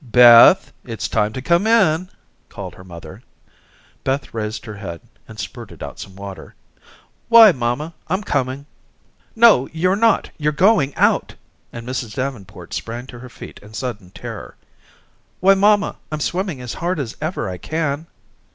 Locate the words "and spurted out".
5.27-5.99